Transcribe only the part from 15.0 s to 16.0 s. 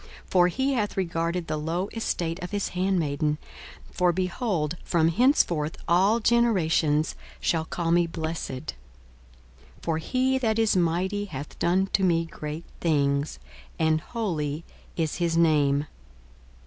his name.